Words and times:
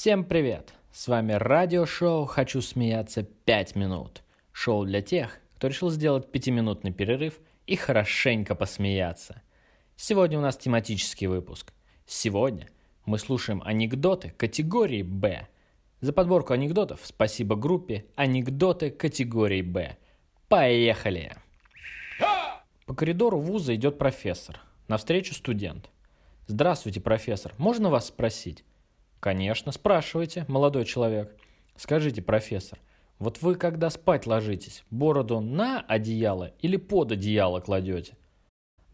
Всем 0.00 0.24
привет! 0.24 0.72
С 0.92 1.08
вами 1.08 1.34
радиошоу 1.34 2.24
«Хочу 2.24 2.62
смеяться 2.62 3.22
5 3.22 3.76
минут». 3.76 4.22
Шоу 4.50 4.86
для 4.86 5.02
тех, 5.02 5.38
кто 5.56 5.68
решил 5.68 5.90
сделать 5.90 6.32
пятиминутный 6.32 6.90
перерыв 6.90 7.38
и 7.66 7.76
хорошенько 7.76 8.54
посмеяться. 8.54 9.42
Сегодня 9.96 10.38
у 10.38 10.40
нас 10.40 10.56
тематический 10.56 11.26
выпуск. 11.26 11.74
Сегодня 12.06 12.70
мы 13.04 13.18
слушаем 13.18 13.60
анекдоты 13.62 14.30
категории 14.30 15.02
«Б». 15.02 15.46
За 16.00 16.14
подборку 16.14 16.54
анекдотов 16.54 17.00
спасибо 17.02 17.54
группе 17.54 18.06
«Анекдоты 18.14 18.90
категории 18.90 19.60
Б». 19.60 19.98
Поехали! 20.48 21.36
По 22.86 22.94
коридору 22.94 23.38
вуза 23.38 23.74
идет 23.74 23.98
профессор. 23.98 24.60
Навстречу 24.88 25.34
студент. 25.34 25.90
Здравствуйте, 26.46 27.02
профессор. 27.02 27.52
Можно 27.58 27.90
вас 27.90 28.08
спросить? 28.08 28.64
Конечно, 29.20 29.70
спрашивайте, 29.70 30.46
молодой 30.48 30.86
человек. 30.86 31.36
Скажите, 31.76 32.22
профессор, 32.22 32.78
вот 33.18 33.42
вы 33.42 33.54
когда 33.54 33.90
спать 33.90 34.26
ложитесь, 34.26 34.82
бороду 34.90 35.40
на 35.40 35.80
одеяло 35.80 36.52
или 36.60 36.78
под 36.78 37.12
одеяло 37.12 37.60
кладете? 37.60 38.16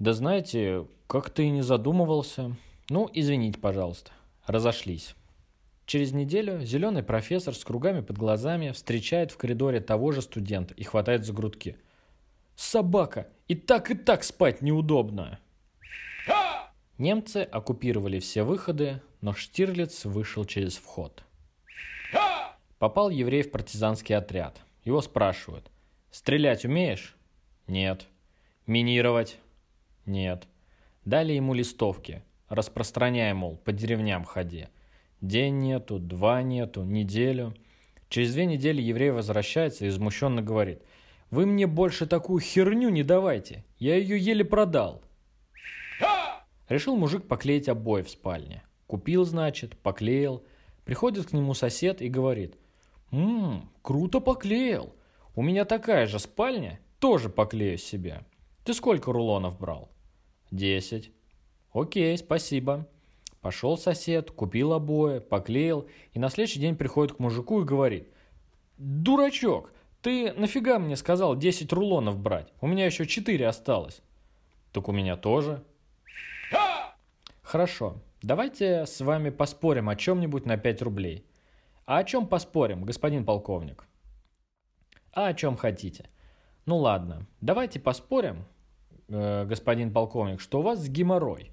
Да 0.00 0.12
знаете, 0.12 0.86
как-то 1.06 1.42
и 1.42 1.48
не 1.48 1.62
задумывался. 1.62 2.56
Ну, 2.90 3.08
извините, 3.12 3.60
пожалуйста. 3.60 4.10
Разошлись. 4.46 5.14
Через 5.86 6.12
неделю 6.12 6.60
зеленый 6.60 7.04
профессор 7.04 7.54
с 7.54 7.64
кругами 7.64 8.00
под 8.00 8.18
глазами 8.18 8.72
встречает 8.72 9.30
в 9.30 9.36
коридоре 9.36 9.80
того 9.80 10.10
же 10.10 10.22
студента 10.22 10.74
и 10.74 10.82
хватает 10.82 11.24
за 11.24 11.32
грудки. 11.32 11.76
«Собака! 12.56 13.28
И 13.46 13.54
так, 13.54 13.92
и 13.92 13.94
так 13.94 14.24
спать 14.24 14.60
неудобно!» 14.60 15.38
Немцы 16.98 17.42
оккупировали 17.42 18.20
все 18.20 18.42
выходы, 18.42 19.02
но 19.20 19.34
Штирлиц 19.34 20.06
вышел 20.06 20.44
через 20.44 20.76
вход. 20.76 21.22
Попал 22.78 23.10
еврей 23.10 23.42
в 23.42 23.50
партизанский 23.50 24.16
отряд. 24.16 24.60
Его 24.84 25.00
спрашивают. 25.00 25.70
«Стрелять 26.10 26.64
умеешь?» 26.64 27.16
«Нет». 27.66 28.06
«Минировать?» 28.66 29.38
«Нет». 30.06 30.46
Дали 31.04 31.34
ему 31.34 31.54
листовки. 31.54 32.22
Распространяй, 32.48 33.32
мол, 33.32 33.56
по 33.58 33.72
деревням 33.72 34.24
ходи. 34.24 34.68
День 35.20 35.58
нету, 35.58 35.98
два 35.98 36.42
нету, 36.42 36.82
неделю. 36.82 37.54
Через 38.08 38.32
две 38.34 38.46
недели 38.46 38.80
еврей 38.80 39.10
возвращается 39.10 39.84
и 39.84 39.88
возмущенно 39.88 40.42
говорит. 40.42 40.82
«Вы 41.30 41.44
мне 41.46 41.66
больше 41.66 42.06
такую 42.06 42.40
херню 42.40 42.88
не 42.88 43.02
давайте. 43.02 43.64
Я 43.78 43.96
ее 43.96 44.18
еле 44.18 44.44
продал». 44.44 45.02
Решил 46.68 46.96
мужик 46.96 47.26
поклеить 47.26 47.68
обои 47.68 48.02
в 48.02 48.10
спальне. 48.10 48.62
Купил, 48.86 49.24
значит, 49.24 49.76
поклеил. 49.78 50.44
Приходит 50.84 51.26
к 51.26 51.32
нему 51.32 51.54
сосед 51.54 52.02
и 52.02 52.08
говорит. 52.08 52.56
«Ммм, 53.10 53.70
круто 53.82 54.20
поклеил. 54.20 54.92
У 55.34 55.42
меня 55.42 55.64
такая 55.64 56.06
же 56.06 56.18
спальня, 56.18 56.80
тоже 56.98 57.28
поклею 57.28 57.78
себе. 57.78 58.24
Ты 58.64 58.74
сколько 58.74 59.12
рулонов 59.12 59.58
брал?» 59.58 59.90
«Десять». 60.50 61.12
«Окей, 61.72 62.16
спасибо». 62.18 62.88
Пошел 63.40 63.78
сосед, 63.78 64.32
купил 64.32 64.72
обои, 64.72 65.20
поклеил, 65.20 65.86
и 66.12 66.18
на 66.18 66.30
следующий 66.30 66.58
день 66.58 66.74
приходит 66.74 67.14
к 67.14 67.20
мужику 67.20 67.62
и 67.62 67.64
говорит. 67.64 68.08
«Дурачок, 68.76 69.72
ты 70.02 70.32
нафига 70.32 70.80
мне 70.80 70.96
сказал 70.96 71.36
10 71.36 71.72
рулонов 71.72 72.18
брать? 72.18 72.52
У 72.60 72.66
меня 72.66 72.86
еще 72.86 73.06
4 73.06 73.46
осталось». 73.46 74.02
«Так 74.72 74.88
у 74.88 74.92
меня 74.92 75.16
тоже». 75.16 75.62
Хорошо, 77.46 78.02
давайте 78.22 78.86
с 78.86 79.00
вами 79.00 79.30
поспорим 79.30 79.88
о 79.88 79.94
чем-нибудь 79.94 80.46
на 80.46 80.56
5 80.56 80.82
рублей. 80.82 81.24
А 81.84 81.98
о 81.98 82.04
чем 82.04 82.26
поспорим, 82.26 82.82
господин 82.82 83.24
полковник? 83.24 83.86
А 85.12 85.28
о 85.28 85.34
чем 85.34 85.56
хотите. 85.56 86.10
Ну 86.64 86.78
ладно, 86.78 87.28
давайте 87.40 87.78
поспорим, 87.78 88.46
э, 89.06 89.44
господин 89.44 89.92
полковник, 89.92 90.40
что 90.40 90.58
у 90.58 90.62
вас 90.62 90.88
геморрой. 90.88 91.52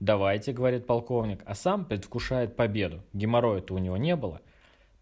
Давайте, 0.00 0.54
говорит 0.54 0.86
полковник, 0.86 1.42
а 1.44 1.54
сам 1.54 1.84
предвкушает 1.84 2.56
победу. 2.56 3.02
Геморроя-то 3.12 3.74
у 3.74 3.78
него 3.78 3.98
не 3.98 4.16
было. 4.16 4.40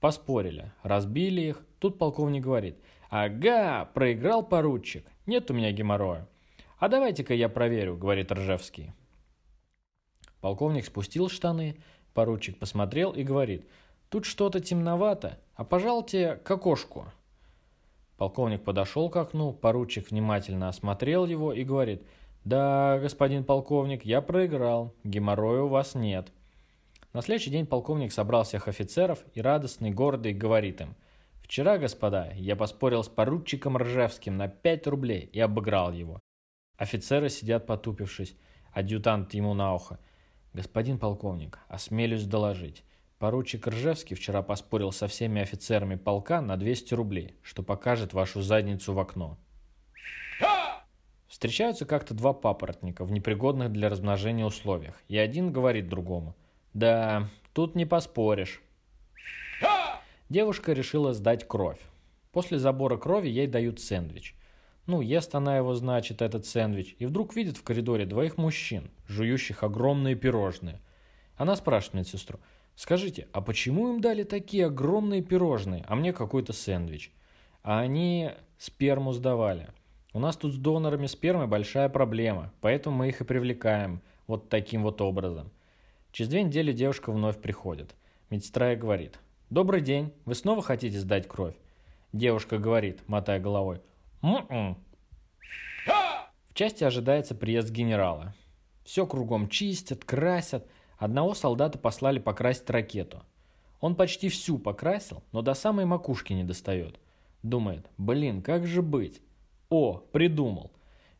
Поспорили, 0.00 0.72
разбили 0.82 1.42
их. 1.42 1.64
Тут 1.78 1.98
полковник 2.00 2.42
говорит, 2.42 2.80
ага, 3.10 3.84
проиграл 3.94 4.44
поручик, 4.44 5.06
нет 5.24 5.48
у 5.52 5.54
меня 5.54 5.70
геморроя. 5.70 6.26
А 6.80 6.88
давайте-ка 6.88 7.32
я 7.32 7.48
проверю, 7.48 7.96
говорит 7.96 8.32
Ржевский. 8.32 8.92
Полковник 10.46 10.84
спустил 10.84 11.28
штаны, 11.28 11.76
поручик 12.14 12.56
посмотрел 12.56 13.10
и 13.10 13.24
говорит, 13.24 13.66
«Тут 14.08 14.24
что-то 14.24 14.60
темновато, 14.60 15.40
а 15.56 15.64
пожалуйте 15.64 16.36
к 16.36 16.48
окошку». 16.48 17.06
Полковник 18.16 18.62
подошел 18.62 19.10
к 19.10 19.16
окну, 19.16 19.52
поручик 19.52 20.08
внимательно 20.08 20.68
осмотрел 20.68 21.26
его 21.26 21.52
и 21.52 21.64
говорит, 21.64 22.06
«Да, 22.44 23.00
господин 23.00 23.42
полковник, 23.42 24.04
я 24.04 24.20
проиграл, 24.20 24.94
геморроя 25.02 25.62
у 25.62 25.66
вас 25.66 25.96
нет». 25.96 26.32
На 27.12 27.22
следующий 27.22 27.50
день 27.50 27.66
полковник 27.66 28.12
собрал 28.12 28.44
всех 28.44 28.68
офицеров 28.68 29.24
и 29.34 29.40
радостный, 29.40 29.90
гордый 29.90 30.32
говорит 30.32 30.80
им, 30.80 30.94
«Вчера, 31.42 31.76
господа, 31.76 32.30
я 32.36 32.54
поспорил 32.54 33.02
с 33.02 33.08
поручиком 33.08 33.76
Ржевским 33.78 34.36
на 34.36 34.46
5 34.46 34.86
рублей 34.86 35.28
и 35.32 35.40
обыграл 35.40 35.92
его». 35.92 36.20
Офицеры 36.76 37.30
сидят 37.30 37.66
потупившись, 37.66 38.36
адъютант 38.72 39.34
ему 39.34 39.52
на 39.52 39.74
ухо– 39.74 39.98
«Господин 40.56 40.98
полковник, 40.98 41.58
осмелюсь 41.68 42.24
доложить. 42.24 42.82
Поручик 43.18 43.66
Ржевский 43.66 44.16
вчера 44.16 44.40
поспорил 44.40 44.90
со 44.90 45.06
всеми 45.06 45.42
офицерами 45.42 45.96
полка 45.96 46.40
на 46.40 46.56
200 46.56 46.94
рублей, 46.94 47.36
что 47.42 47.62
покажет 47.62 48.14
вашу 48.14 48.40
задницу 48.40 48.94
в 48.94 48.98
окно». 48.98 49.36
Встречаются 51.28 51.84
как-то 51.84 52.14
два 52.14 52.32
папоротника 52.32 53.04
в 53.04 53.12
непригодных 53.12 53.70
для 53.70 53.90
размножения 53.90 54.46
условиях, 54.46 55.02
и 55.08 55.18
один 55.18 55.52
говорит 55.52 55.90
другому. 55.90 56.34
«Да, 56.72 57.28
тут 57.52 57.74
не 57.74 57.84
поспоришь». 57.84 58.62
Девушка 60.30 60.72
решила 60.72 61.12
сдать 61.12 61.46
кровь. 61.46 61.80
После 62.32 62.58
забора 62.58 62.96
крови 62.96 63.28
ей 63.28 63.46
дают 63.46 63.78
сэндвич. 63.78 64.34
Ну, 64.86 65.00
ест 65.00 65.34
она 65.34 65.56
его, 65.56 65.74
значит, 65.74 66.22
этот 66.22 66.46
сэндвич, 66.46 66.94
и 66.98 67.06
вдруг 67.06 67.34
видит 67.34 67.56
в 67.56 67.64
коридоре 67.64 68.06
двоих 68.06 68.38
мужчин, 68.38 68.90
жующих 69.08 69.64
огромные 69.64 70.14
пирожные. 70.14 70.80
Она 71.36 71.56
спрашивает 71.56 72.06
медсестру, 72.06 72.38
скажите, 72.76 73.26
а 73.32 73.40
почему 73.40 73.92
им 73.92 74.00
дали 74.00 74.22
такие 74.22 74.66
огромные 74.66 75.22
пирожные, 75.22 75.84
а 75.88 75.96
мне 75.96 76.12
какой-то 76.12 76.52
сэндвич? 76.52 77.12
А 77.64 77.80
они 77.80 78.30
сперму 78.58 79.12
сдавали. 79.12 79.68
У 80.12 80.20
нас 80.20 80.36
тут 80.36 80.54
с 80.54 80.56
донорами 80.56 81.06
спермы 81.06 81.48
большая 81.48 81.88
проблема, 81.88 82.52
поэтому 82.60 82.96
мы 82.96 83.08
их 83.08 83.20
и 83.20 83.24
привлекаем 83.24 84.00
вот 84.28 84.48
таким 84.48 84.84
вот 84.84 85.00
образом. 85.00 85.50
Через 86.12 86.30
две 86.30 86.44
недели 86.44 86.72
девушка 86.72 87.10
вновь 87.10 87.38
приходит. 87.38 87.94
Медсестра 88.30 88.70
ей 88.70 88.76
говорит, 88.76 89.18
«Добрый 89.50 89.80
день, 89.80 90.12
вы 90.24 90.34
снова 90.34 90.62
хотите 90.62 90.98
сдать 90.98 91.28
кровь?» 91.28 91.54
Девушка 92.12 92.56
говорит, 92.58 93.00
мотая 93.08 93.40
головой, 93.40 93.80
«М-м». 94.22 94.76
В 96.50 96.54
части 96.54 96.84
ожидается 96.84 97.34
приезд 97.34 97.70
генерала. 97.70 98.34
Все 98.84 99.06
кругом 99.06 99.48
чистят, 99.48 100.04
красят. 100.04 100.66
Одного 100.96 101.34
солдата 101.34 101.78
послали 101.78 102.18
покрасить 102.18 102.70
ракету. 102.70 103.22
Он 103.80 103.94
почти 103.94 104.28
всю 104.28 104.58
покрасил, 104.58 105.22
но 105.32 105.42
до 105.42 105.54
самой 105.54 105.84
макушки 105.84 106.32
не 106.32 106.44
достает. 106.44 106.98
Думает, 107.42 107.90
блин, 107.98 108.42
как 108.42 108.66
же 108.66 108.82
быть? 108.82 109.20
О, 109.68 109.98
придумал. 110.12 110.72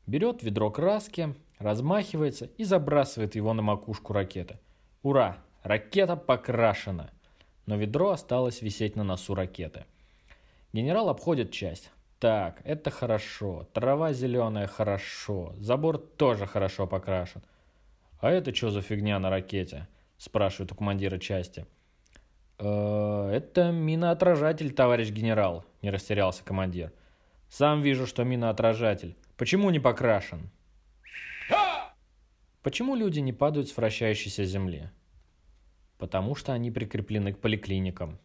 Берет 0.07 0.43
ведро 0.43 0.71
краски, 0.71 1.35
размахивается 1.59 2.47
и 2.57 2.65
забрасывает 2.65 3.35
его 3.35 3.53
на 3.53 3.63
макушку 3.63 4.13
ракеты. 4.13 4.59
Ура, 5.03 5.39
ракета 5.63 6.17
покрашена. 6.17 7.11
Но 7.67 7.77
ведро 7.77 8.11
осталось 8.11 8.63
висеть 8.63 8.97
на 8.97 9.05
носу 9.05 9.35
ракеты. 9.35 9.85
Генерал 10.73 11.09
обходит 11.09 11.53
часть, 11.53 11.91
так, 12.19 12.61
это 12.65 12.91
хорошо. 12.91 13.69
Трава 13.73 14.13
зеленая 14.13 14.67
хорошо. 14.67 15.55
Забор 15.59 15.99
тоже 15.99 16.47
хорошо 16.47 16.87
покрашен. 16.87 17.43
А 18.21 18.31
это 18.31 18.55
что 18.55 18.71
за 18.71 18.81
фигня 18.81 19.19
на 19.19 19.31
ракете? 19.31 19.87
Спрашивает 20.17 20.73
у 20.73 20.75
командира 20.75 21.19
части. 21.19 21.67
«Э, 22.59 23.31
это 23.33 23.71
миноотражатель, 23.71 24.73
товарищ 24.73 25.11
генерал, 25.11 25.67
не 25.83 25.91
растерялся 25.91 26.43
командир. 26.43 26.93
Сам 27.49 27.83
вижу, 27.83 28.07
что 28.07 28.25
миноотражатель. 28.25 29.15
Почему 29.37 29.69
не 29.71 29.79
покрашен? 29.79 30.51
Почему 32.63 32.97
люди 32.97 33.21
не 33.21 33.33
падают 33.33 33.69
с 33.69 33.77
вращающейся 33.77 34.45
земли? 34.45 34.91
Потому 35.99 36.35
что 36.35 36.53
они 36.53 36.71
прикреплены 36.71 37.33
к 37.33 37.39
поликлиникам. 37.39 38.19